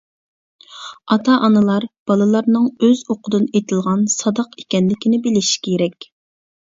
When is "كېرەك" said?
5.69-6.09